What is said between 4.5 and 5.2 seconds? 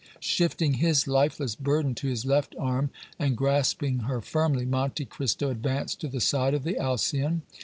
Monte